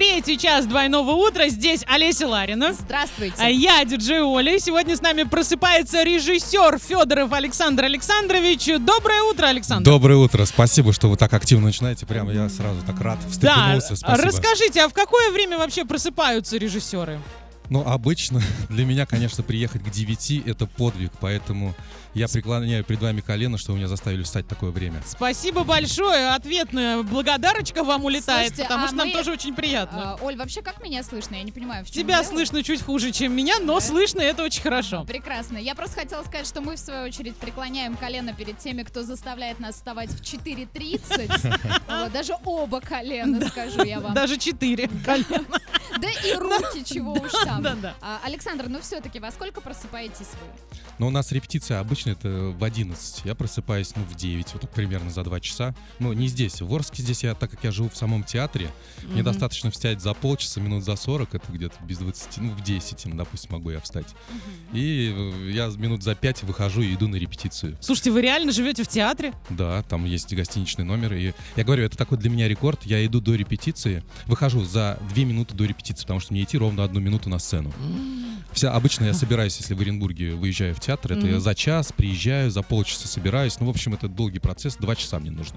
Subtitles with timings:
[0.00, 1.50] Третий час двойного утра.
[1.50, 2.72] Здесь Олеся Ларина.
[2.72, 3.34] Здравствуйте.
[3.36, 4.58] А я, диджей Оля.
[4.58, 8.64] Сегодня с нами просыпается режиссер Федоров Александр Александрович.
[8.80, 9.84] Доброе утро, Александр.
[9.84, 10.46] Доброе утро.
[10.46, 12.06] Спасибо, что вы так активно начинаете.
[12.06, 13.18] Прямо я сразу так рад.
[13.20, 13.96] Да, Встрепенулся.
[13.96, 14.26] Спасибо.
[14.26, 17.20] расскажите, а в какое время вообще просыпаются режиссеры?
[17.70, 21.72] Ну, обычно для меня, конечно, приехать к 9 это подвиг, поэтому
[22.14, 25.00] я преклоняю перед вами колено, что вы меня заставили встать такое время.
[25.06, 26.30] Спасибо большое.
[26.30, 30.14] Ответная благодарочка вам улетает, Слушайте, потому а что нам мы- тоже очень приятно.
[30.14, 31.36] А, Оль, вообще как меня слышно?
[31.36, 32.32] Я не понимаю, в чем Тебя дело.
[32.32, 33.80] слышно чуть хуже, чем меня, но Да?
[33.86, 35.04] слышно это очень хорошо.
[35.04, 35.56] Прекрасно.
[35.56, 39.60] Я просто хотела сказать, что мы, в свою очередь, преклоняем колено перед теми, кто заставляет
[39.60, 41.30] нас вставать в 4.30.
[41.88, 44.14] Вот, Даже оба колена, скажу я вам.
[44.14, 44.90] Даже четыре.
[46.00, 47.64] Да и руки, чего уж там.
[48.00, 50.80] А, Александр, ну все-таки, во сколько просыпаетесь вы?
[50.98, 53.22] Но у нас репетиция обычно это в 11.
[53.24, 55.74] Я просыпаюсь, ну, в 9, вот так примерно за 2 часа.
[55.98, 58.70] Ну, не здесь, в Орске здесь я, так как я живу в самом театре,
[59.04, 63.06] мне достаточно встать за полчаса, минут за 40, это где-то без 20, ну, в 10,
[63.06, 64.08] ну, допустим, могу я встать.
[64.72, 67.76] И э, я минут за 5 выхожу и иду на репетицию.
[67.80, 69.32] Слушайте, вы реально живете в театре?
[69.48, 71.14] Да, там есть гостиничный номер.
[71.14, 72.84] И я говорю, это такой для меня рекорд.
[72.84, 76.84] Я иду до репетиции, выхожу за две минуты до репетиции, потому что мне идти ровно
[76.84, 77.72] одну минуту на сцену.
[78.52, 81.40] Вся, обычно я собираюсь, если в Оренбурге выезжаю в театр, это я Мгм.
[81.40, 83.60] за час приезжаю, за полчаса собираюсь.
[83.60, 85.56] Ну, в общем, это долгий процесс, два часа мне нужно.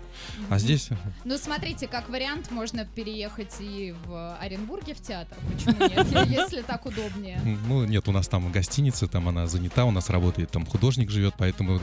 [0.50, 0.90] А здесь
[1.24, 5.36] Ну, смотрите, как вариант, можно переехать и в Оренбурге в театр.
[5.52, 6.30] Почему нет?
[6.30, 7.42] Если так удобнее.
[7.68, 11.34] Ну, нет, у нас там гостиница, там она занята, у нас работает там художник живет,
[11.36, 11.80] поэтому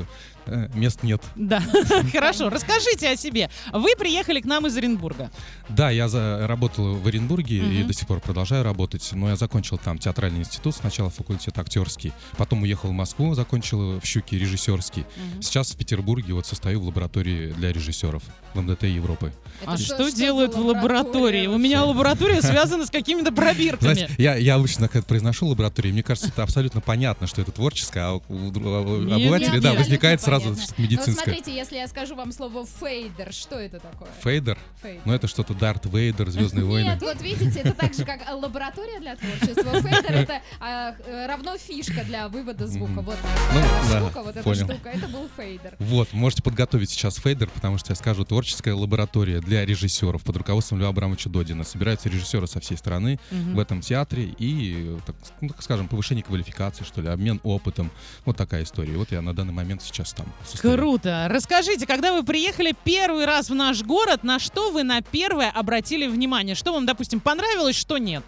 [0.46, 1.22] э, мест нет.
[1.34, 1.60] Да,
[2.12, 2.50] хорошо.
[2.50, 3.50] Расскажите о себе.
[3.72, 5.30] Вы приехали к нам из Оренбурга.
[5.68, 6.08] Да, я
[6.46, 10.74] работал в Оренбурге и до сих пор продолжаю работать, но я закончил там театральный институт,
[10.74, 15.04] сначала факультет актерский, потом уехал в Москву, закончил в Щуке режиссерский.
[15.40, 18.22] Сейчас в Петербурге вот состою в лаборатории для режиссеров
[18.54, 19.32] в МДТ Европы.
[19.62, 21.46] Это А что- что что делают в лаборатории?
[21.46, 23.94] У меня лаборатория связана с какими-то пробирками.
[23.94, 28.00] Знаете, я, я обычно как произношу лабораторию, мне кажется, это абсолютно понятно, что это творческое,
[28.04, 30.62] а у, у обывателя, да, возникает сразу Понятно.
[30.64, 31.24] что-то вот медицинское.
[31.24, 34.08] смотрите, если я скажу вам слово фейдер, что это такое?
[34.22, 35.02] Фейдер, Фейдер.
[35.04, 36.88] ну это что-то Дарт Вейдер, Звездные войны.
[36.88, 39.80] Нет, вот видите, это так же, как лаборатория для творчества.
[39.80, 43.00] Фейдер это а, э, равно фишка для вывода звука.
[43.00, 43.16] Вот
[43.54, 43.60] Ну,
[43.90, 45.76] да, штука, вот эта штука, это был фейдер.
[45.78, 50.80] Вот, можете подготовить сейчас фейдер, потому что я скажу, творческая лаборатория для режиссеров под руководством
[50.80, 51.64] Льва Абрамовича Додина.
[51.64, 56.84] Собираются режиссеры со всей страны в этом театре и, так, ну, так скажем, повышение квалификации,
[56.84, 57.90] что ли, обмен опытом.
[58.24, 58.96] Вот такая история.
[58.96, 60.26] Вот я на данный момент сейчас там.
[60.44, 60.76] состою.
[60.76, 61.26] Круто.
[61.30, 66.06] Расскажите, когда вы приехали первый раз в наш город, на что вы на первое обратили
[66.06, 66.54] внимание?
[66.54, 68.19] Что вам, допустим, понравилось, что нет?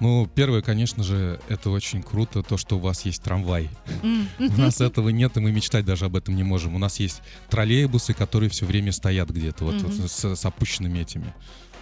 [0.00, 3.68] Ну, первое, конечно же, это очень круто, то, что у вас есть трамвай.
[4.38, 6.76] У нас этого нет, и мы мечтать даже об этом не можем.
[6.76, 9.90] У нас есть троллейбусы, которые все время стоят где-то, вот, Мгм.
[9.90, 11.34] вот с, с опущенными этими,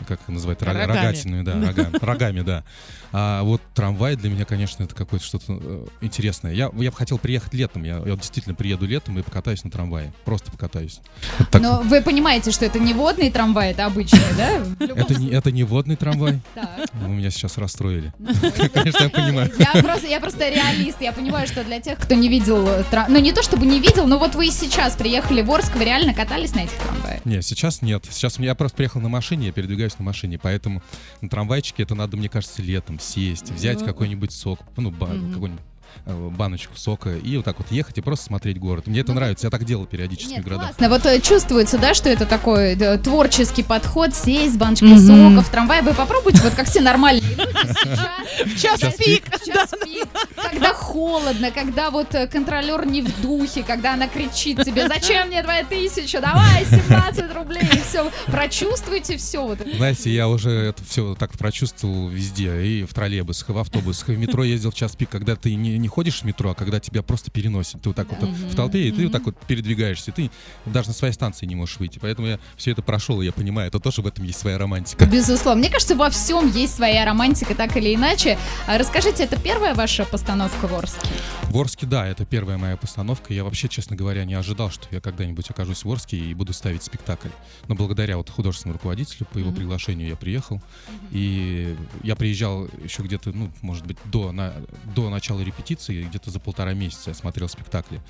[0.07, 0.87] как их называют, ро- Рогами.
[0.89, 2.65] рогатинами, да, рога- рогами, да.
[3.13, 6.53] А вот трамвай для меня, конечно, это какое-то что-то э, интересное.
[6.53, 10.13] Я, я бы хотел приехать летом, я, я действительно приеду летом и покатаюсь на трамвае,
[10.25, 11.01] просто покатаюсь.
[11.39, 11.63] Вот так.
[11.63, 14.63] Но вы понимаете, что это не водный трамвай, это обычный, да?
[14.97, 16.41] Это не, это не водный трамвай,
[16.93, 18.13] вы меня сейчас расстроили.
[18.19, 18.29] Ну,
[18.75, 19.53] Конечно, я понимаю.
[19.59, 21.01] Я просто, реалист.
[21.01, 24.07] Я понимаю, что для тех, кто не видел, э, ну не то чтобы не видел,
[24.07, 27.25] но вот вы и сейчас приехали в Орск, вы реально катались на этих трамваях?
[27.25, 28.05] Не, сейчас нет.
[28.11, 30.83] Сейчас я просто приехал на машине, я передвигаюсь на машине, поэтому
[31.21, 33.87] на трамвайчике это надо, мне кажется, летом сесть, взять Ну.
[33.87, 35.33] какой-нибудь сок, ну, ба- Мгм.
[35.35, 35.63] какой-нибудь
[36.05, 38.87] э, баночку сока и вот так вот ехать и просто смотреть город.
[38.87, 40.77] Мне это Ну, нравится, я так делал периодически Нет, в городах.
[40.77, 40.89] классно.
[40.91, 45.07] Вот э, чувствуется, да, что это такой э, творческий подход, сесть с баночкой Мгм.
[45.37, 45.81] сока в трамвае.
[45.83, 47.51] Вы попробуйте, вот как все нормальные люди
[47.83, 48.11] сейчас.
[48.45, 49.25] В час пик.
[49.41, 50.09] В час пик,
[50.97, 55.63] холодно, когда вот э, контролер не в духе, когда она кричит тебе, зачем мне твоя
[55.63, 59.59] тысяча, давай 17 рублей, и все, прочувствуйте все вот.
[59.75, 64.13] Знаете, я уже это все так прочувствовал везде, и в троллейбусах, и в автобусах, и
[64.13, 66.81] в метро ездил в час пик, когда ты не, не ходишь в метро, а когда
[66.81, 67.83] тебя просто переносит.
[67.83, 68.33] Ты вот так вот Мгм.
[68.49, 69.05] в толпе, и ты Мгм.
[69.05, 70.31] вот так вот передвигаешься, ты
[70.65, 71.99] даже на своей станции не можешь выйти.
[71.99, 75.05] Поэтому я все это прошел, и я понимаю, это тоже в этом есть своя романтика.
[75.05, 75.61] Безусловно.
[75.61, 78.39] Мне кажется, во всем есть своя романтика, так или иначе.
[78.67, 81.09] А Расскажите, это первая ваша постановка в Орске?
[81.45, 83.35] В Орске, да, это первая моя постановка.
[83.35, 86.83] Я вообще, честно говоря, не ожидал, что я когда-нибудь окажусь в Орске и буду ставить
[86.83, 87.29] спектакль.
[87.67, 89.57] Но благодаря вот художественному руководителю, по его Мгм.
[89.59, 90.63] приглашению я приехал.
[91.11, 94.55] И я приезжал еще где-то, ну, может быть, до, на,
[94.95, 98.01] до начала репетиции, где-то за полтора месяца я смотрел спектакли.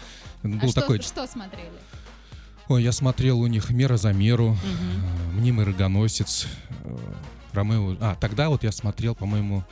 [0.42, 1.00] А Был что, такой...
[1.00, 1.70] что смотрели?
[2.68, 6.46] Ой, я смотрел у них «Мера за меру», э, «Мнимый рогоносец»,
[6.84, 6.96] э,
[7.52, 7.96] «Ромео».
[8.00, 9.64] А, тогда вот я смотрел, по-моему,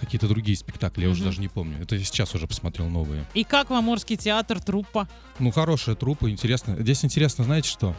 [0.00, 1.28] какие-то другие спектакли, я уже Мгм.
[1.30, 1.82] даже не помню.
[1.82, 3.24] Это я сейчас уже посмотрел новые.
[3.34, 5.08] И как вам Орский театр, труппа?
[5.38, 6.76] Ну, хорошая труппа, интересно.
[6.78, 7.94] Здесь интересно, знаете что?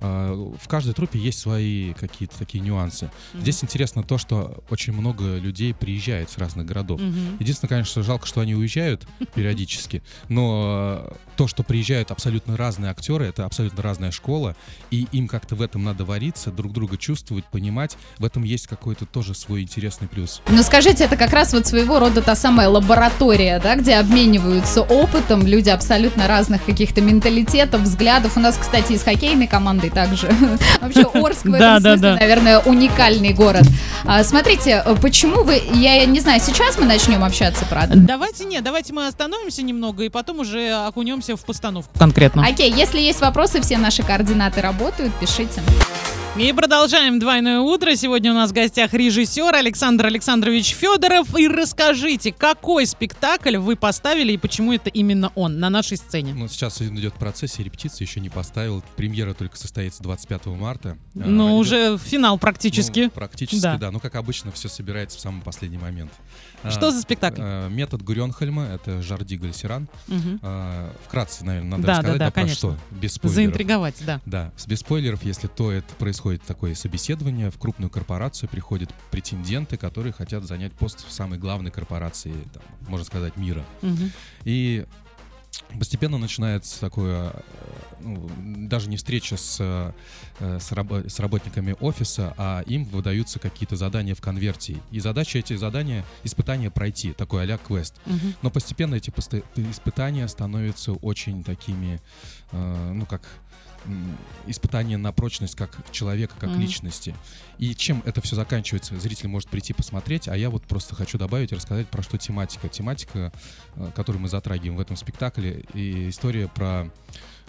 [0.00, 3.10] А, В каждой труппе есть свои какие-то такие нюансы.
[3.32, 3.42] Мгм.
[3.42, 7.00] Здесь интересно то, что очень много людей приезжает с разных городов.
[7.00, 7.36] Мгм.
[7.40, 13.26] Единственное, конечно, жалко, что они уезжают периодически, но э, то, что приезжают абсолютно разные актеры,
[13.26, 14.56] это абсолютно разная школа,
[14.90, 19.06] и им как-то в этом надо вариться, друг друга чувствовать, понимать, в этом есть какой-то
[19.06, 20.42] тоже свой интересный плюс.
[20.48, 25.46] Ну скажите, это как раз вот своего рода та самая лаборатория, да, где обмениваются опытом
[25.46, 28.36] люди абсолютно разных каких-то менталитетов, взглядов.
[28.36, 30.28] У нас, кстати, и с хоккейной командой также.
[30.80, 32.14] Вообще Орск в Да, этом да, смысле, да.
[32.16, 33.62] наверное, уникальный город.
[34.04, 37.94] А, Смотрите, э, почему вы, я не знаю, сейчас мы начнем общаться, правда?
[37.96, 42.44] Давайте нет, давайте мы остановимся немного и потом уже окунемся в постановку конкретно.
[42.46, 45.60] Окей, если есть вопросы, все наши координаты работают, пишите.
[46.38, 47.96] И продолжаем двойное утро.
[47.96, 51.36] Сегодня у нас в гостях режиссер Александр Александрович Федоров.
[51.36, 56.34] И расскажите, какой спектакль вы поставили и почему это именно он на нашей сцене?
[56.34, 58.84] Ну, сейчас идет процесс, и репетиции еще не поставил.
[58.94, 60.96] Премьера только состоится 25 марта.
[61.16, 63.00] А, Ну, идет- уже финал практически.
[63.00, 63.76] Ну, практически, Да.
[63.76, 63.90] да.
[63.90, 66.12] Ну, как обычно, все собирается в самый последний момент.
[66.62, 67.40] А, Что за спектакль?
[67.42, 69.88] э, Метод Гуренхельма, это Жарди Гальсеран.
[70.42, 72.56] А, Вкратце, наверное, надо Да, рассказать, да, да, про конечно.
[72.56, 73.34] что, без спойлеров.
[73.36, 74.20] Заинтриговать, да.
[74.26, 79.76] Да, с- без спойлеров, если то это происходит такое собеседование, в крупную корпорацию приходят претенденты,
[79.76, 83.64] которые хотят занять пост в самой главной корпорации, там, можно сказать, мира.
[84.44, 84.84] И
[85.78, 87.40] постепенно начинается такое, э,
[88.00, 88.30] ну,
[88.68, 89.92] даже не встреча с, э,
[90.58, 94.76] с, рабо- с работниками офиса, а им выдаются какие-то задания в конверте.
[94.90, 97.94] И задача эти задания, испытания пройти, такой а-ля квест.
[98.06, 98.34] Мгм.
[98.42, 99.10] Но постепенно эти
[99.56, 102.00] испытания становятся очень такими,
[102.52, 103.22] э, ну как
[103.86, 104.16] м,
[104.46, 106.60] испытания на прочность как человека, как Мгм.
[106.60, 107.14] личности.
[107.58, 111.52] И чем это все заканчивается, зритель может прийти посмотреть, а я вот просто хочу добавить
[111.52, 112.68] и рассказать про что тематика.
[112.68, 113.32] Тематика,
[113.76, 116.90] э, которую мы затрагиваем в этом спектакле, и история про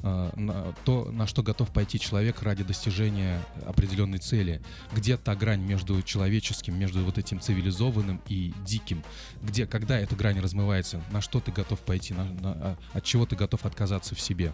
[0.02, 4.62] э, на- то, на что готов пойти человек ради достижения определенной цели.
[4.94, 9.04] Где та грань между человеческим, между вот этим цивилизованным и диким?
[9.42, 13.26] Где, когда эта грань размывается, на что ты готов пойти, на- на- а, от чего
[13.26, 14.54] ты готов отказаться в себе?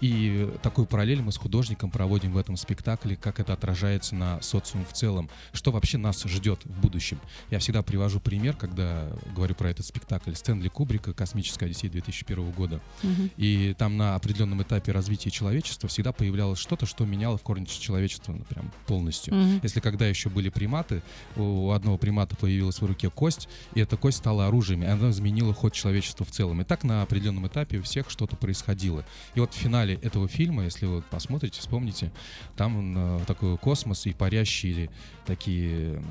[0.00, 4.84] И такую параллель мы с художником проводим в этом спектакле, как это отражается на социум
[4.84, 7.20] в целом, что вообще нас ждет в будущем.
[7.50, 12.80] Я всегда привожу пример, когда говорю про этот спектакль Стэнли Кубрика «Космическая Одиссея» 2001 года.
[13.02, 13.30] Мгм.
[13.36, 18.32] И там на определенном этапе развития человечества всегда появлялось что-то, что меняло в корне человечество
[18.32, 19.34] ну, прям полностью.
[19.34, 19.60] Мгм.
[19.62, 21.02] Если когда еще были приматы,
[21.36, 25.52] у одного примата появилась в руке кость, и эта кость стала оружием, и она изменила
[25.52, 26.60] ход человечества в целом.
[26.60, 29.04] И так на определенном этапе у всех что-то происходило.
[29.34, 32.12] И вот в финале этого фильма, если вы посмотрите, вспомните,
[32.56, 34.90] там э, такой космос и парящие
[35.26, 36.02] такие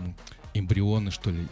[0.54, 1.48] эмбрионы, что ли,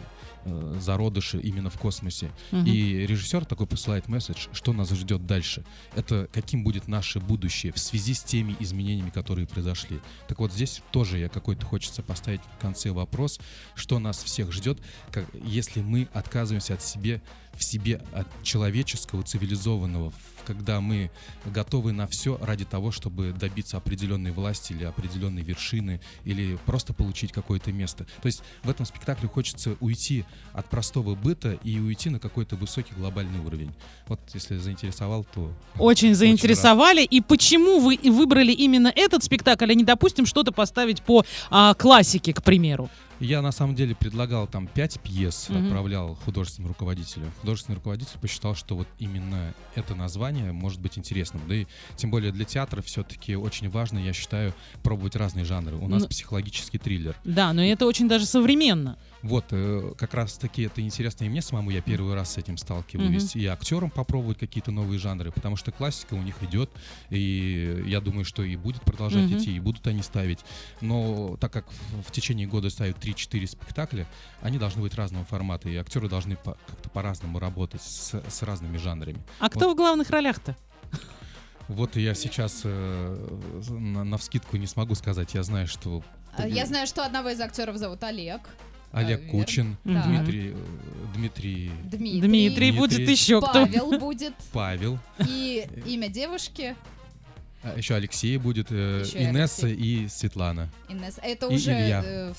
[0.46, 2.30] э, зародыши именно в космосе.
[2.52, 2.64] Мгм.
[2.66, 5.64] И режиссер такой посылает месседж, что нас ждет дальше.
[5.94, 10.00] Это каким будет наше будущее в связи с теми изменениями, которые произошли.
[10.28, 13.40] Так вот здесь тоже я какой-то хочется поставить в конце вопрос,
[13.74, 14.78] что нас всех ждет,
[15.10, 17.20] как, если мы отказываемся от себе
[17.56, 20.12] в себе от человеческого, цивилизованного,
[20.44, 21.10] когда мы
[21.44, 27.32] готовы на все ради того, чтобы добиться определенной власти или определенной вершины, или просто получить
[27.32, 28.06] какое-то место.
[28.22, 32.94] То есть в этом спектакле хочется уйти от простого быта и уйти на какой-то высокий
[32.94, 33.72] глобальный уровень.
[34.08, 35.52] Вот если заинтересовал, то...
[35.78, 37.02] Очень заинтересовали.
[37.04, 41.74] И почему вы и выбрали именно этот спектакль, а не, допустим, что-то поставить по а,
[41.74, 42.88] классике, к примеру?
[43.18, 45.64] Я на самом деле предлагал там пять пьес, Мгм.
[45.68, 47.32] отправлял художественному руководителю.
[47.40, 51.40] Художественный руководитель посчитал, что вот именно это название может быть интересным.
[51.48, 51.66] Да и
[51.96, 54.52] тем более для театра все-таки очень важно, я считаю,
[54.82, 55.76] пробовать разные жанры.
[55.76, 57.16] У нас Ну- психологический триллер.
[57.24, 58.98] Да, но это очень даже современно.
[59.26, 62.56] Вот, э, как раз таки это интересно и мне самому, я первый раз с этим
[62.56, 66.70] сталкиваюсь, и актерам попробовать какие-то новые жанры, потому что классика у них идет,
[67.10, 69.38] и я думаю, что и будет продолжать Мгм.
[69.38, 70.38] идти, и будут они ставить.
[70.80, 74.06] Но так как в, в течение года ставят 3-4 спектакля,
[74.42, 78.76] они должны быть разного формата, и актеры должны по- как-то по-разному работать с, с разными
[78.76, 79.18] жанрами.
[79.40, 80.56] А кто в главных ролях-то?
[81.66, 83.38] Вот я сейчас э,
[83.70, 86.04] на, навскидку не смогу сказать, я знаю, что
[86.36, 88.42] А, Я знаю, что одного из актеров зовут Олег.
[88.96, 89.30] Олег верно.
[89.32, 90.02] Кучин, Да.
[90.04, 90.56] Дмитрий, э,
[91.14, 92.20] Дмитрий Дмитрий.
[92.20, 93.12] Дмитрий, будет Дмитрий.
[93.14, 93.52] еще кто?
[93.66, 94.34] Павел будет.
[94.52, 94.98] Павел,
[95.28, 96.74] И имя девушки
[97.62, 100.68] А еще Алексей будет, э, Еще и Инесса и Светлана.
[100.88, 101.20] Инесса.
[101.22, 102.02] Это И уже Илья.
[102.04, 102.32] э,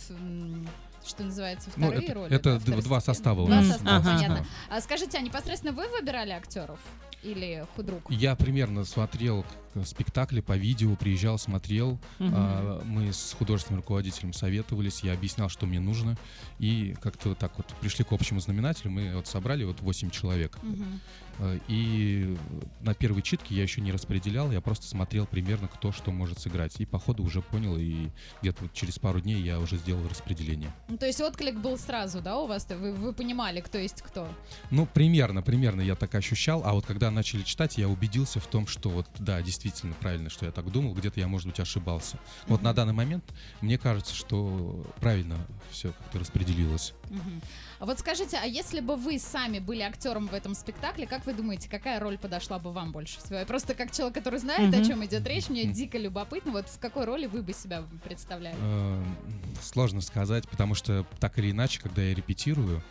[1.06, 2.34] что называется, Ну, вторые это- роли.
[2.36, 3.68] это да, два состава Два нас.
[3.68, 4.16] состава, Ага.
[4.16, 4.46] понятно.
[4.70, 6.80] А скажите, а непосредственно вы выбирали актеров
[7.24, 8.04] или худрук?
[8.10, 9.46] Я примерно смотрел
[9.86, 12.00] спектакли по видео, приезжал, смотрел.
[12.20, 12.34] Мгм.
[12.36, 16.18] А, Мы с художественным руководителем советовались, я объяснял, что мне нужно.
[16.60, 18.92] И как-то вот так вот пришли к общему знаменателю.
[18.92, 20.58] Мы вот собрали вот 8 человек.
[20.62, 21.00] Мгм.
[21.40, 22.36] А, И
[22.82, 26.80] на первой читке я еще не распределял, я просто смотрел примерно, кто что может сыграть.
[26.80, 28.10] И по ходу уже понял, и
[28.42, 30.72] где-то вот через пару дней я уже сделал распределение.
[30.88, 32.68] Ну, то есть отклик был сразу, да, у вас?
[32.70, 34.28] Вы, вы понимали, кто есть кто?
[34.72, 36.64] Ну, примерно, примерно я так ощущал.
[36.66, 39.67] А вот когда начали читать, я убедился в том, что вот, да, действительно
[40.00, 40.94] правильно, что я так думал.
[40.94, 42.20] Где-то я, может быть, ошибался.
[42.48, 43.24] Вот на данный момент
[43.62, 45.38] мне кажется, что правильно
[45.72, 46.94] все как-то распределилось.
[47.80, 51.34] А вот скажите, а если бы вы сами были актером в этом спектакле, как вы
[51.34, 53.40] думаете, какая роль подошла бы вам больше всего?
[53.40, 56.80] Я просто как человек, который знает, о чем идет речь, мне дико любопытно, вот в
[56.80, 58.58] какой роли вы бы себя представляли?
[58.60, 59.04] Э,
[59.62, 62.84] Сложно сказать, потому что так или иначе, когда я репетирую,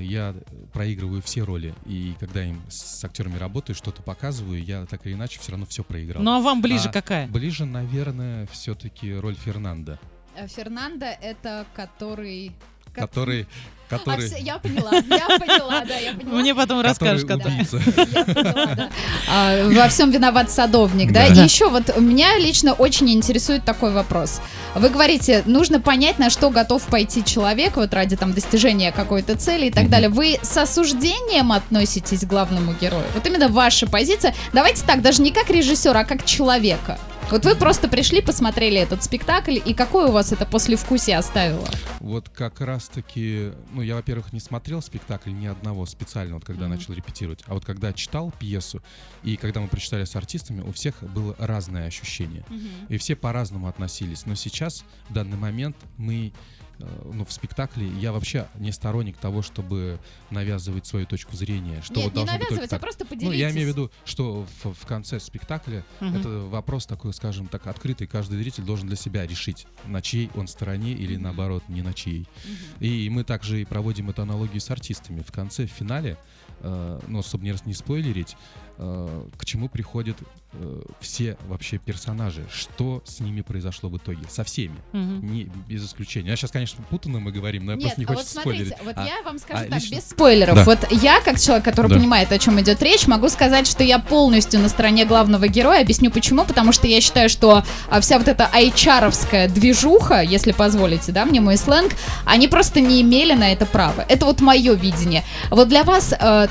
[0.00, 0.34] я
[0.72, 1.74] проигрываю все роли.
[1.86, 5.82] И когда им с актерами работаю, что-то показываю, я так или иначе все равно все
[5.84, 6.22] проиграл.
[6.22, 7.26] Ну а вам ближе А, какая?
[7.28, 9.98] Ближе, наверное, все-таки роль Фернанда,
[10.36, 12.52] Э, Фернандо это который...
[12.94, 13.46] ко- который,
[13.88, 16.38] который, всё, я поняла, я поняла, да, я поняла.
[16.40, 17.46] Мне потом который расскажешь, когда.
[17.48, 17.76] убийца.
[18.14, 18.88] Я поняла, да.
[19.30, 21.20] А, Во всем виноват садовник, да?
[21.20, 21.26] Да.
[21.28, 21.44] И Да.
[21.44, 24.40] еще вот меня лично очень интересует такой вопрос.
[24.74, 29.66] Вы говорите, нужно понять, на что готов пойти человек вот ради там достижения какой-то цели
[29.66, 29.90] и так Мгм.
[29.90, 30.08] далее.
[30.10, 33.04] Вы с осуждением относитесь к главному герою?
[33.14, 34.34] Вот именно ваша позиция.
[34.52, 36.98] Давайте так, даже не как режиссера, а как человека.
[37.30, 41.66] Вот вы просто пришли, посмотрели этот спектакль, и какое у вас это послевкусие оставило?
[42.00, 46.76] Вот как раз-таки, ну, я, во-первых, не смотрел спектакль ни одного специально, вот когда Мгм.
[46.76, 47.40] начал репетировать.
[47.46, 48.82] А вот когда читал пьесу,
[49.24, 52.44] и когда мы прочитали с артистами, у всех было разное ощущение.
[52.88, 54.24] И все по-разному относились.
[54.24, 56.32] Но сейчас, в данный момент, мы
[56.78, 59.98] ну, в спектакле я вообще не сторонник того, чтобы
[60.30, 62.80] навязывать свою точку зрения, что Нет, вот не должно быть навязывать, а так.
[62.80, 63.40] просто Ну, поделитесь.
[63.40, 66.16] я имею в виду, что в, в конце спектакля Мгм.
[66.16, 68.06] это вопрос такой, скажем так, открытый.
[68.06, 72.20] Каждый зритель должен для себя решить, на чьей он стороне или наоборот, не на чьей.
[72.44, 72.56] Мгм.
[72.80, 75.22] И мы также и проводим эту аналогию с артистами.
[75.22, 76.16] В конце, в финале,
[76.60, 80.16] э, ну, чтобы не, не спойлерить, э, к чему приходят
[80.52, 85.32] э, все вообще персонажи, что с ними произошло в итоге, со всеми, Мгм.
[85.32, 86.32] не, без исключения.
[86.32, 88.64] А сейчас, конечно, путанно мы говорим, но я Нет, просто не а вот хочется смотрите,
[88.70, 88.84] спойлерить.
[88.86, 90.54] вот А, я вам скажу а так, лично- без спойлеров.
[90.54, 90.64] Да.
[90.64, 91.96] Вот я, как человек, который Да.
[91.96, 95.82] понимает, о чем идет речь, могу сказать, что я полностью на стороне главного героя.
[95.82, 96.44] Объясню почему.
[96.44, 101.40] Потому что я считаю, что а, вся вот эта айчаровская движуха, если позволите, да, мне
[101.40, 101.92] мой сленг,
[102.24, 104.04] они просто не имели на это права.
[104.08, 105.24] Это вот мое видение.
[105.50, 106.46] Вот для вас э,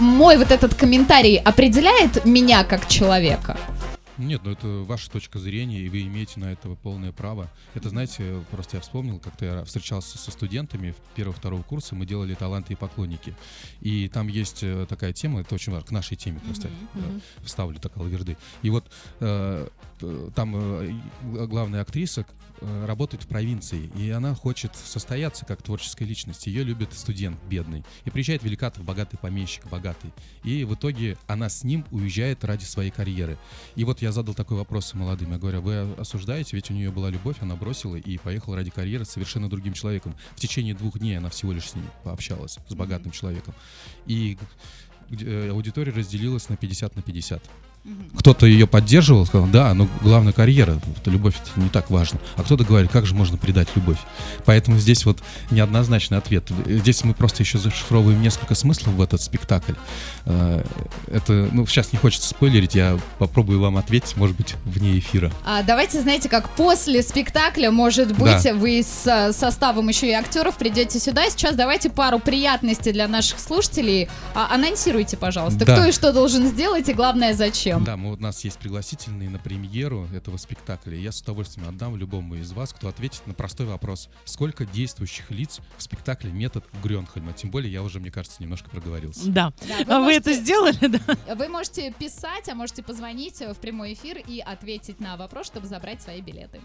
[0.00, 3.56] мой вот этот комментарий определяет меня как человека?
[4.18, 7.48] Нет, ну это ваша точка зрения, и вы имеете на это полное право.
[7.72, 12.74] Это, знаете, просто я вспомнил, как-то я встречался со студентами первого-второго курса, мы делали таланты
[12.74, 13.34] и поклонники.
[13.80, 17.16] И там есть э, такая тема, это очень важно, к нашей теме просто мгм.
[17.16, 18.36] э, вставлю так алаверды.
[18.62, 18.84] И вот
[19.20, 19.66] э,
[20.34, 20.92] там э,
[21.46, 22.26] главная актриса
[22.60, 26.46] работает в провинции, и она хочет состояться как творческая личность.
[26.46, 27.84] Ее любит студент бедный.
[28.04, 30.12] И приезжает Великатов, богатый помещик, богатый.
[30.42, 33.38] И в итоге она с ним уезжает ради своей карьеры.
[33.74, 35.32] И вот я задал такой вопрос молодым.
[35.32, 38.70] Я говорю, «А вы осуждаете, ведь у нее была любовь, она бросила и поехала ради
[38.70, 40.14] карьеры совершенно другим человеком.
[40.36, 43.54] В течение двух дней она всего лишь с ним пообщалась, с богатым человеком.
[44.06, 44.38] И
[45.10, 47.42] э, аудитория разделилась на 50 на 50.
[48.18, 52.18] Кто-то ее поддерживал, сказал, да, но главная карьера, это любовь это не так важно.
[52.36, 53.98] А кто-то говорит, как же можно предать любовь.
[54.46, 55.18] Поэтому здесь вот
[55.50, 56.48] неоднозначный ответ.
[56.66, 59.74] Здесь мы просто еще зашифровываем несколько смыслов в этот спектакль.
[60.24, 60.64] Э,
[61.12, 65.30] Это, ну, сейчас не хочется спойлерить, я попробую вам ответить, может быть, вне эфира.
[65.44, 68.54] А, давайте, знаете, как после спектакля, может быть, Да.
[68.54, 71.28] вы с составом еще и актеров придете сюда.
[71.28, 74.08] Сейчас давайте пару приятностей для наших слушателей.
[74.34, 75.74] А, анонсируйте, пожалуйста, Да.
[75.76, 77.73] кто и что должен сделать, и главное, зачем.
[77.80, 80.96] Да, мы, у нас есть пригласительные на премьеру этого спектакля.
[80.96, 84.08] Я с удовольствием отдам любому из вас, кто ответит на простой вопрос.
[84.24, 87.32] Сколько действующих лиц в спектакле «Метод Грёнхольма»?
[87.32, 89.28] Тем более, я уже, мне кажется, немножко проговорился.
[89.28, 89.52] Да.
[89.86, 91.34] Да, А вы можете- это сделали, да?
[91.34, 96.02] Вы можете писать, а можете позвонить в прямой эфир и ответить на вопрос, чтобы забрать
[96.02, 96.60] свои билеты.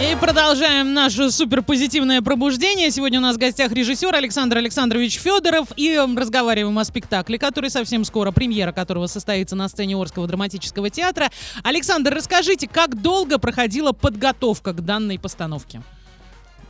[0.00, 2.92] И продолжаем наше суперпозитивное пробуждение.
[2.92, 5.66] Сегодня у нас в гостях режиссер Александр Александрович Федоров.
[5.74, 10.88] И м, разговариваем о спектакле, который совсем скоро, премьера которого состоится на сцене Орского драматического
[10.88, 11.30] театра.
[11.64, 15.82] Александр, расскажите, как долго проходила подготовка к данной постановке?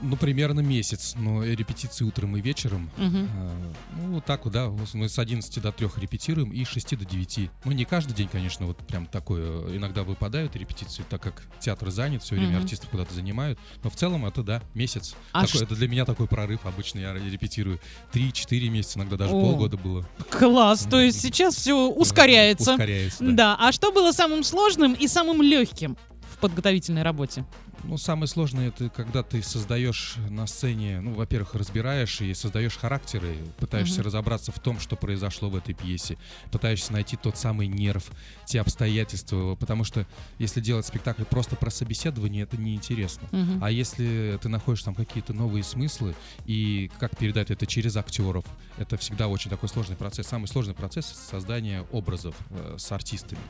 [0.00, 2.88] Ну, примерно месяц, но репетиции утром и вечером.
[2.98, 3.50] А,
[3.96, 4.68] Ну, вот так вот, да.
[4.94, 7.50] Мы с 11 до 3 репетируем и с 6 до 9.
[7.64, 9.76] Ну, не каждый день, конечно, вот прям такое.
[9.76, 12.62] Иногда выпадают репетиции, так как театр занят, все время Мгм.
[12.62, 13.58] артистов куда-то занимают.
[13.82, 15.16] Но в целом это, да, месяц.
[15.32, 16.64] А Такой- ш- Это для меня такой прорыв.
[16.64, 17.80] Обычно я репетирую
[18.12, 19.40] 3-4 месяца, иногда даже О.
[19.40, 20.08] полгода было.
[20.30, 22.72] Класс, то есть сейчас все ускоряется.
[22.74, 23.32] Ускоряется, да.
[23.32, 25.96] Да, а что было самым сложным и самым легким
[26.32, 27.44] в подготовительной работе?
[27.84, 33.36] Ну, самое сложное это когда ты создаешь на сцене, ну, во-первых, разбираешь и создаешь характеры,
[33.58, 34.06] пытаешься Мгм.
[34.06, 36.18] разобраться в том, что произошло в этой пьесе,
[36.50, 38.10] пытаешься найти тот самый нерв,
[38.46, 40.06] те обстоятельства, потому что
[40.38, 43.28] если делать спектакль просто про собеседование, это неинтересно.
[43.32, 43.62] Мгм.
[43.64, 46.14] А если ты находишь там какие-то новые смыслы
[46.46, 48.44] и как передать это через актеров,
[48.76, 50.26] это всегда очень такой сложный процесс.
[50.26, 53.40] Самый сложный процесс— создание образов э, с артистами.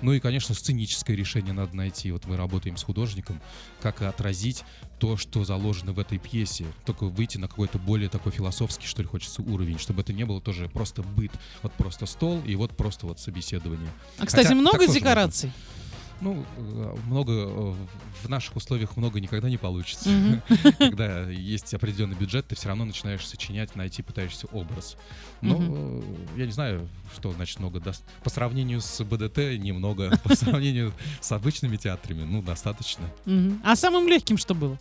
[0.00, 2.10] Ну и, конечно, сценическое решение надо найти.
[2.12, 3.40] Вот мы работаем с художником,
[3.82, 4.64] как отразить
[4.98, 6.64] то, что заложено в этой пьесе.
[6.86, 10.40] Только выйти на какой-то более такой философский, что ли, хочется уровень, чтобы это не было
[10.40, 11.32] тоже просто быт.
[11.62, 13.90] Вот просто стол и вот просто вот собеседование.
[14.18, 15.50] А, кстати, Хотя много декораций?
[16.22, 17.74] Ну, э, много э,
[18.22, 20.08] в наших условиях много никогда не получится.
[20.08, 20.42] Мгм.
[20.78, 24.96] Когда есть определенный бюджет, ты все равно начинаешь сочинять, найти, пытаешься образ.
[25.40, 26.02] Но э,
[26.36, 28.04] я не знаю, что значит много даст.
[28.22, 33.04] По сравнению с БДТ немного, по сравнению с обычными театрами, ну, достаточно.
[33.24, 33.60] Мгм.
[33.64, 34.78] А самым легким что было?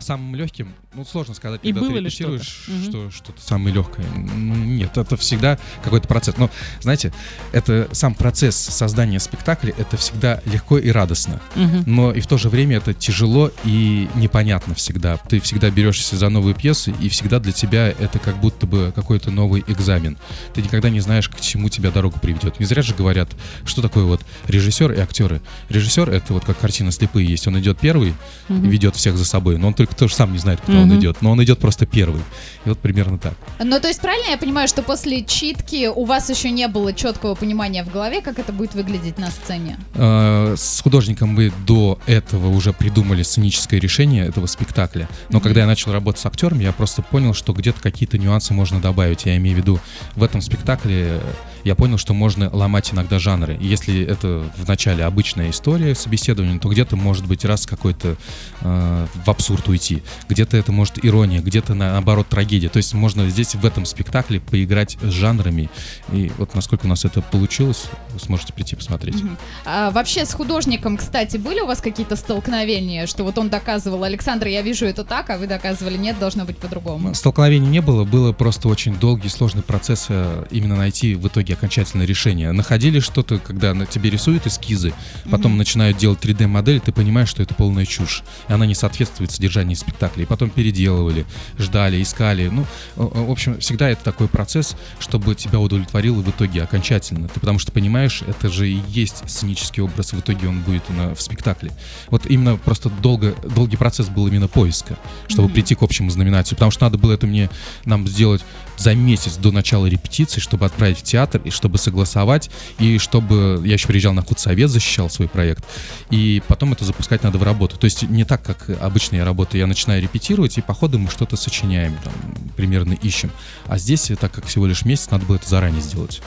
[0.00, 2.82] Самым легким, ну, сложно сказать, И когда ты было ли репетируешь, что-то?
[2.82, 4.06] Что что-то самое легкое.
[4.16, 6.36] Ну, нет, это всегда какой-то процесс.
[6.38, 7.12] Но, знаете,
[7.52, 11.40] это сам процесс создания спектакля, это всегда легко и радостно.
[11.54, 11.84] Мгм.
[11.86, 15.18] но и в то же время это тяжело и непонятно всегда.
[15.18, 19.30] Ты всегда берешься за новые пьесы, и всегда для тебя это как будто бы какой-то
[19.30, 20.16] новый экзамен.
[20.54, 22.58] Ты никогда не знаешь, к чему тебя дорога приведет.
[22.58, 23.28] Не зря же говорят,
[23.66, 25.42] что такое вот режиссер и актеры.
[25.68, 27.46] Режиссер— это вот как картина «Слепые» есть.
[27.46, 28.14] Он идет первый,
[28.48, 28.68] Мгм.
[28.68, 30.98] ведет всех за собой, но он только тоже сам не знает, куда он Мгм.
[30.98, 31.22] идет.
[31.22, 32.20] Но он идет просто первый.
[32.64, 33.34] И вот примерно так.
[33.58, 37.34] Ну, то есть правильно я понимаю, что после читки у вас еще не было четкого
[37.34, 39.78] понимания в голове, как это будет выглядеть на сцене?
[39.94, 45.08] Э, С художником мы до этого уже придумали сценическое решение этого спектакля.
[45.30, 45.44] Но Мгм.
[45.44, 49.26] когда я начал работать с актерами, я просто понял, что где-то какие-то нюансы можно добавить.
[49.26, 49.80] Я имею в виду,
[50.16, 51.20] в этом спектакле
[51.64, 53.56] я понял, что можно ломать иногда жанры.
[53.60, 58.16] И если это в начале обычная история собеседования, то где-то может быть раз какой-то
[58.62, 59.79] э, в абсурд уйти.
[60.28, 62.68] Где-то это может ирония, где-то наоборот трагедия.
[62.68, 65.70] То есть можно здесь в этом спектакле поиграть с жанрами.
[66.12, 69.22] И вот насколько у нас это получилось, вы сможете прийти посмотреть.
[69.22, 69.36] Мгм.
[69.64, 74.46] А вообще с художником, кстати, были у вас какие-то столкновения, что вот он доказывал, Александр,
[74.48, 77.14] я вижу это так, а вы доказывали, нет, должно быть по-другому?
[77.14, 82.06] Столкновений не было, было просто очень долгий, сложный процесс э, именно найти в итоге окончательное
[82.06, 82.52] решение.
[82.52, 84.92] Находили что-то, когда на тебе рисуют эскизы,
[85.30, 85.58] потом Мгм.
[85.58, 90.22] начинают делать 3D-модель, ты понимаешь, что это полная чушь, и она не соответствует содержанию спектакля.
[90.22, 91.26] И потом переделывали,
[91.58, 92.48] ждали, искали.
[92.48, 97.28] Ну, в общем, всегда это такой процесс, чтобы тебя удовлетворило в итоге окончательно.
[97.28, 101.14] Ты потому что понимаешь, это же и есть сценический образ, в итоге он будет на-
[101.14, 101.70] в спектакле.
[102.08, 104.96] Вот именно просто долго, долгий процесс был именно поиска,
[105.28, 105.54] чтобы Мгм.
[105.54, 106.56] прийти к общему знаменателю.
[106.56, 107.50] Потому что надо было это мне
[107.84, 108.44] нам сделать
[108.76, 113.62] за месяц до начала репетиции, чтобы отправить в театр, и чтобы согласовать, и чтобы...
[113.64, 115.64] Я еще приезжал на худсовет, защищал свой проект,
[116.10, 117.76] и потом это запускать надо в работу.
[117.76, 119.59] То есть не так, как обычно я работаю.
[119.60, 122.12] Я начинаю репетировать, и по ходу мы что-то сочиняем, там,
[122.56, 123.30] примерно ищем.
[123.66, 126.22] А здесь, так как всего лишь месяц, надо было это заранее сделать.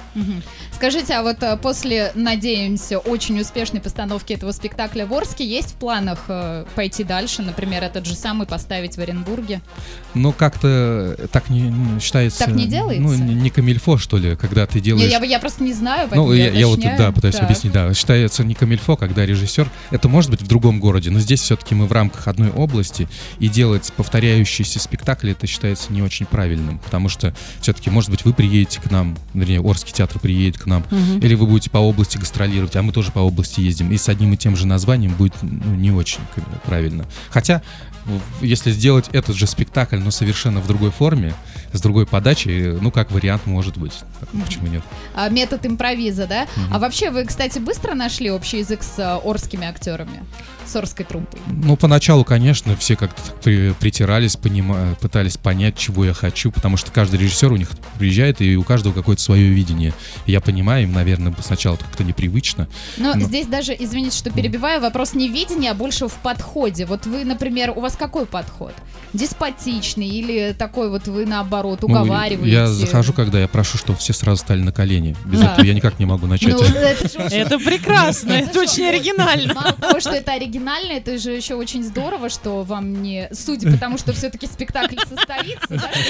[0.76, 5.74] Скажите, а вот э, после, надеемся, очень успешной постановки этого спектакля в Орске есть в
[5.76, 9.62] планах э, пойти дальше, например, этот же самый поставить в Оренбурге?
[10.14, 12.40] Но как-то так не, не считается...
[12.40, 13.02] Так не делается?
[13.02, 15.12] Ну, не, не камильфо, что ли, когда ты Не, делаешь...
[15.12, 16.98] я, я просто не знаю, поэтому Ну, я, я вот, уточняю.
[16.98, 17.46] да, пытаюсь Так.
[17.46, 17.94] объяснить, да.
[17.94, 21.88] Считается не камильфо, когда режиссер, это может быть в другом городе, но здесь все-таки мы
[21.88, 23.08] в рамках одной области,
[23.40, 28.34] и делать повторяющиеся спектакли, это считается не очень правильным, потому что все-таки, может быть, вы
[28.34, 31.20] приедете к нам, вернее, Орский театр приедет к нам, Мгм.
[31.20, 34.34] или вы будете по области гастролировать, а мы тоже по области ездим, и с одним
[34.34, 36.20] и тем же названием будет ну, не очень
[36.66, 37.06] правильно.
[37.30, 37.62] Хотя,
[38.42, 41.34] если сделать этот же спектакль, но совершенно в другой форме,
[41.72, 43.94] с другой подачей, ну, как вариант может быть.
[44.34, 44.44] Мгм.
[44.44, 44.84] Почему нет?
[45.16, 46.48] А, метод импровиза, да?
[46.56, 46.74] Мгм.
[46.74, 50.24] А вообще вы, кстати, быстро нашли общий язык с э, орскими актерами?
[50.66, 51.40] С орской труппой?
[51.48, 56.92] Ну, поначалу, конечно, все как-то при- притирались, понима- пытались понять, чего я хочу, потому что
[56.92, 59.94] каждый режиссер у них приезжает, и у каждого какое-то свое видение.
[60.26, 62.68] Я понимаю, им, наверное, сначала как-то непривычно.
[62.98, 63.22] Но Ну.
[63.22, 66.86] здесь даже, извините, что перебиваю, вопрос не видения, а больше в подходе.
[66.86, 68.74] Вот вы, например, у вас какой подход?
[69.14, 72.52] Деспотичный или такой вот вы наоборот Ну, уговариваете?
[72.52, 75.16] я захожу, когда я прошу, чтобы все сразу стали на колени.
[75.26, 75.54] Без Да.
[75.54, 76.50] этого я никак не могу начать.
[76.54, 79.54] Ну, это же очень- Это прекрасно, это очень оригинально.
[79.54, 83.30] Мало того, что это оригинально, это же еще очень здорово, что вам не...
[83.32, 85.68] Судя по тому, что все-таки спектакль состоится,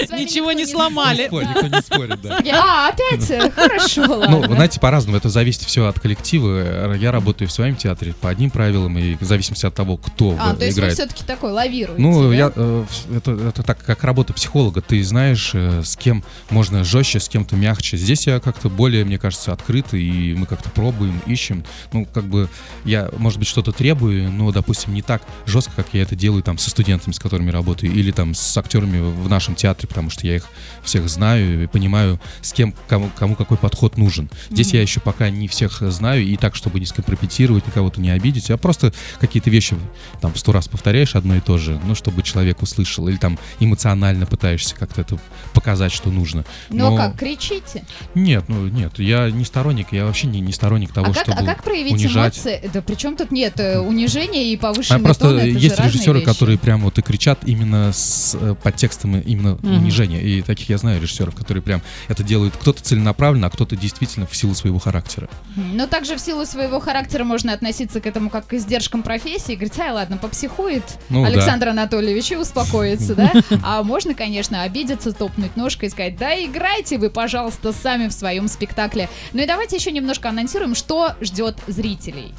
[0.10, 1.24] да, Ничего не сломали.
[1.24, 2.40] Никто не спорит, да.
[2.54, 3.54] А, опять?
[3.54, 4.26] Хорошо.
[4.30, 5.18] Ну, знаете, по-разному.
[5.18, 6.94] Это зависит все от коллектива.
[6.96, 10.56] Я работаю в своем театре по одним правилам, и в зависимости от того, кто А,
[10.56, 12.86] то есть вы все-таки такой лавируете, Ну, я, э,
[13.18, 14.82] это, так, как работа психолога.
[14.82, 17.98] Ты знаешь, э, с кем можно жестче, с кем-то мягче.
[17.98, 21.64] Здесь я как-то более, мне кажется, открытый, и мы как-то пробуем, ищем.
[21.92, 22.50] Ну, как бы
[22.86, 26.58] я, может быть, что-то требую, но, допустим, не так жестко, как я это делаю там
[26.58, 30.36] со студентами, с которыми работаю, или там с актерами в нашем театре, потому что я
[30.38, 30.46] их
[30.84, 34.30] всех знаю и понимаю, с кем, кому, кому какой подход нужен.
[34.50, 34.76] Здесь Мгм.
[34.78, 38.58] я еще пока не всех знаю, и так, чтобы не скомпрометировать, никого-то не обидеть, а
[38.58, 39.76] просто какие-то вещи
[40.22, 44.26] там сто раз повторяешь одно и то же, ну, чтобы человек услышал, или там эмоционально
[44.26, 45.18] пытаешься как-то это
[45.54, 46.46] показать, что нужно.
[46.70, 47.84] Ну, а но- как, кричите?
[48.16, 51.42] Нет, ну, нет, я не сторонник, я вообще не, не сторонник того, А как, чтобы
[51.42, 52.38] а как проявить унижать.
[52.38, 52.70] эмоции?
[52.74, 53.80] Да при чем тут нет э,
[54.24, 56.26] унижения и А повышенный просто тон, это есть режиссеры, вещи.
[56.26, 59.78] которые прям вот и кричат именно с э, подтекстом именно Мгм.
[59.78, 60.22] унижения.
[60.22, 64.36] И таких я знаю режиссеров, которые прям это делают кто-то целенаправленно, а кто-то действительно в
[64.36, 65.30] силу своего характера.
[65.56, 69.78] Но также в силу своего характера можно относиться к этому как к издержкам профессии, говорить,
[69.80, 73.32] ай, ладно, попсихует Ну, Александр Анатольевич и успокоится, да?
[73.64, 78.48] А можно, конечно, обидеться, топнуть ножкой и сказать, да играйте вы, пожалуйста, сами в своем
[78.48, 79.10] спектакле.
[79.34, 82.34] Ну и давайте еще немножко анонсируем, что ждет зрителей.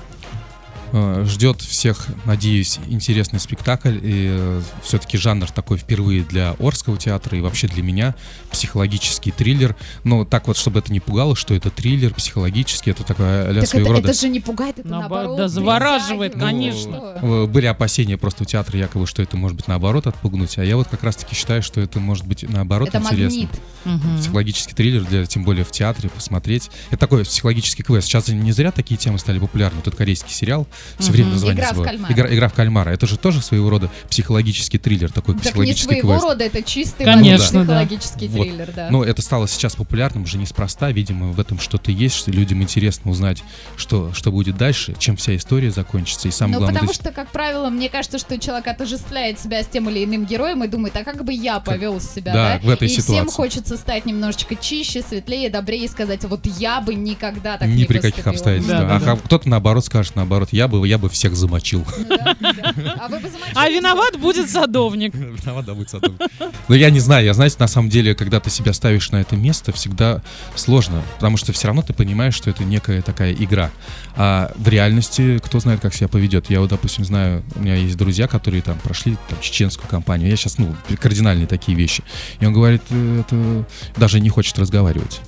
[0.97, 3.99] Э, Ждет всех, надеюсь, интересный спектакль.
[4.01, 8.15] И все-таки жанр такой впервые для Орского театра и вообще для меня.
[8.53, 9.75] Психологический триллер.
[10.05, 12.93] Но так вот, чтобы это не пугало, что это триллер психологический.
[12.93, 14.11] Это такая а Так своего это, рода...
[14.11, 15.39] это же не пугает, это Наоборот, наоборот.
[15.39, 17.17] да, завораживает, конечно.
[17.21, 20.59] Ну, Э, Были опасения просто у театра якобы, что это может быть наоборот отпугнуть.
[20.59, 23.43] А я вот как раз-таки считаю, что это может быть наоборот Это интересно.
[23.43, 23.51] магнит.
[23.85, 24.19] Мгм.
[24.19, 26.71] Психологический триллер, для, тем более в театре, посмотреть.
[26.91, 28.07] Это такой психологический квест.
[28.07, 29.81] Сейчас не зря такие темы стали популярны.
[29.81, 30.69] Этот корейский сериал,
[30.99, 32.13] все время название «Игра в кальмара».
[32.13, 32.91] Игра, «Игра в кальмара.
[32.91, 36.25] Это же тоже своего рода психологический триллер, такой Так не психологический своего квест.
[36.25, 37.81] рода, это чистый Конечно, воды да.
[37.81, 38.43] психологический Вот.
[38.47, 38.89] триллер, да.
[38.91, 40.91] Но это стало сейчас популярным уже неспроста.
[40.91, 43.43] Видимо, в этом что-то есть, что людям интересно узнать,
[43.77, 46.29] что, что будет дальше, чем вся история закончится.
[46.29, 49.67] И самое Ну, главное, потому что, как правило, мне кажется, что человек отождествляет себя с
[49.67, 52.67] тем или иным героем и думает, а как бы я повел себя, да, да?
[52.67, 53.31] в этой и всем ситуации.
[53.35, 57.85] хочется стать немножечко чище, светлее, добрее и сказать, вот я бы никогда так ни не
[57.85, 58.33] при каких поступил.
[58.33, 58.81] обстоятельствах.
[58.81, 59.17] Да, да, а да.
[59.17, 61.85] кто-то наоборот скажет, наоборот, я бы, я бы всех замочил.
[61.97, 62.97] Ну да, да.
[62.99, 65.15] А вы бы замочили А виноват будет садовник.
[65.45, 66.21] Виноват, да, будет садовник.
[66.69, 69.37] Но я не знаю, я, знаете, на самом деле, когда ты себя ставишь на это
[69.37, 70.23] место, всегда
[70.55, 73.71] сложно, потому что все равно ты понимаешь, что это некая такая игра.
[74.17, 76.51] А в реальности кто знает, как себя поведет.
[76.51, 80.29] Я вот, допустим, знаю, у меня есть друзья, которые там прошли там, чеченскую кампанию.
[80.29, 82.03] Я сейчас, ну, кардинальные такие вещи.
[82.41, 85.21] И он говорит, э, это даже не хочет разговаривать.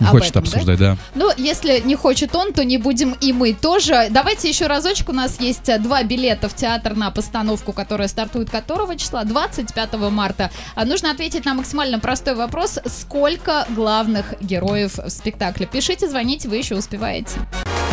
[0.00, 0.48] Не Об хочет этом, да?
[0.48, 0.96] обсуждать, да?
[1.14, 4.08] Ну, если не хочет он, то не будем и мы тоже.
[4.10, 5.08] Давайте еще разочек.
[5.08, 9.24] У нас есть э, два билета в театр на постановку, которая стартует которого числа?
[9.24, 10.50] 25 марта.
[10.74, 12.78] А нужно ответить на максимально простой вопрос.
[12.86, 15.66] Сколько главных героев в спектакле?
[15.66, 17.38] Пишите, звоните, вы еще успеваете.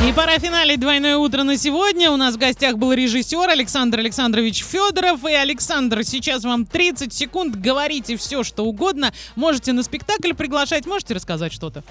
[0.07, 2.09] И пора финалить «Двойное утро» на сегодня.
[2.09, 5.23] У нас в гостях был режиссер Александр Александрович Федоров.
[5.25, 7.55] И, Александр, сейчас вам 30 секунд.
[7.55, 9.13] Говорите все, что угодно.
[9.35, 11.83] Можете на спектакль приглашать, можете рассказать что-то.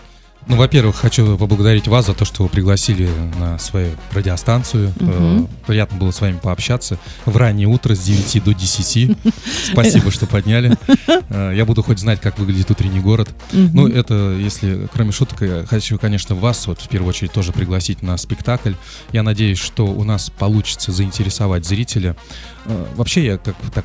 [0.46, 4.92] Ну, во-первых, хочу поблагодарить вас за то, что вы пригласили на свою радиостанцию.
[4.98, 9.16] Э, Приятно было с вами пообщаться в раннее утро с 9 до 10.
[9.72, 10.76] Спасибо, что подняли.
[11.28, 13.28] Э, Я буду хоть знать, как выглядит утренний город.
[13.52, 18.02] Ну, это, если, кроме шуток, я хочу, конечно, вас, вот, в первую очередь, тоже пригласить
[18.02, 18.72] на спектакль.
[19.12, 22.16] Я надеюсь, что у нас получится заинтересовать зрителя.
[22.64, 23.84] Э, Вообще, я, как, так,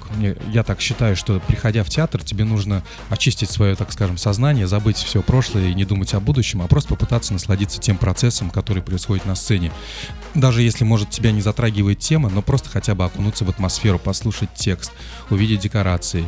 [0.51, 4.97] я так считаю, что, приходя в театр, тебе нужно очистить свое, так скажем, сознание, забыть
[4.97, 9.25] все прошлое и не думать о будущем, а просто попытаться насладиться тем процессом, который происходит
[9.25, 9.71] на сцене.
[10.33, 14.53] Даже если, может, тебя не затрагивает тема, но просто хотя бы окунуться в атмосферу, послушать
[14.53, 14.91] текст,
[15.29, 16.25] увидеть декорации,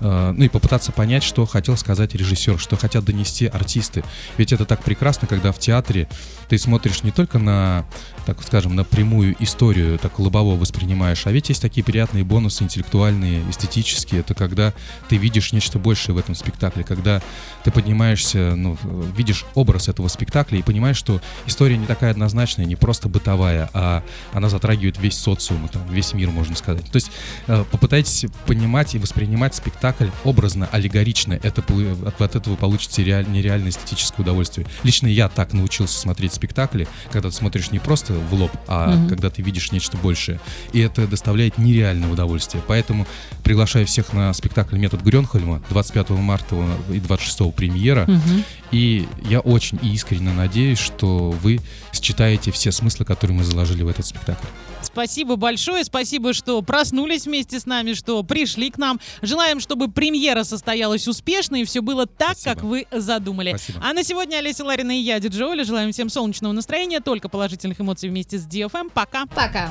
[0.00, 4.04] э, ну и попытаться понять, что хотел сказать режиссер, что хотят донести артисты.
[4.36, 6.08] Ведь это так прекрасно, когда в театре
[6.48, 7.84] ты смотришь не только на,
[8.28, 13.42] так скажем, на прямую историю, так лобово воспринимаешь, а ведь есть такие приятные бонусы интеллектуальные,
[13.48, 14.20] эстетические.
[14.20, 14.74] Это когда
[15.08, 17.22] ты видишь нечто большее в этом спектакле, когда
[17.64, 18.76] ты поднимаешься, ну,
[19.16, 24.04] видишь образ этого спектакля и понимаешь, что история не такая однозначная, не просто бытовая, а
[24.34, 26.84] она затрагивает весь социум, там, весь мир, можно сказать.
[26.84, 27.10] То есть
[27.46, 31.32] э, попытайтесь понимать и воспринимать спектакль образно, аллегорично.
[31.42, 31.64] Это,
[32.04, 34.66] от этого получите реаль- нереальное эстетическое удовольствие.
[34.82, 39.08] Лично я так научился смотреть спектакли, когда ты смотришь не просто в лоб, а Мгм.
[39.08, 40.40] когда ты видишь нечто большее.
[40.72, 42.62] И это доставляет нереальное удовольствие.
[42.66, 43.06] Поэтому
[43.44, 46.54] Приглашаю всех на спектакль «Метод Грёнхольма» 25 марта
[46.92, 48.04] и 26 премьера.
[48.06, 48.44] Мгм.
[48.72, 51.60] И я очень искренне надеюсь, что вы
[51.92, 54.46] считаете все смыслы, которые мы заложили в этот спектакль.
[54.92, 58.98] Спасибо большое, спасибо, что проснулись вместе с нами, что пришли к нам.
[59.22, 62.54] Желаем, чтобы премьера состоялась успешно и все было так, Спасибо.
[62.54, 63.50] как вы задумали.
[63.50, 63.80] Спасибо.
[63.84, 67.80] А на сегодня Олеся Ларина и я, Диджи Оля, желаем всем солнечного настроения, только положительных
[67.80, 68.90] эмоций вместе с DFM.
[68.92, 69.26] Пока!
[69.26, 69.68] Пока.